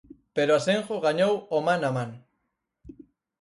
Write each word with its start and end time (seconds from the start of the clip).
Pero 0.35 0.51
Asenjo 0.59 1.03
gañou 1.07 1.33
o 1.57 1.59
man 1.67 1.81
a 1.89 1.91
man. 1.97 2.11